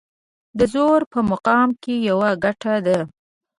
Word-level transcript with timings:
د 0.57 0.59
زور 0.73 1.01
په 1.11 1.19
مقام 1.31 1.69
کې 1.81 1.93
يوه 2.09 2.29
ګټه 2.43 2.73
ده. 2.85 2.99